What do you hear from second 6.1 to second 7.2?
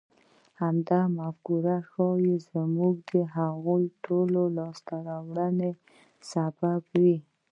سبب وي.